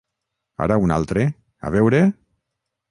[0.65, 1.27] Ara un altre,
[1.69, 2.05] a veure?